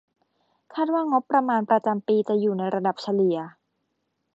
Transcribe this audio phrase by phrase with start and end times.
[0.73, 3.37] คาดว่างบประมาณประจำปีจะอยู่ในระดับเฉลี่ย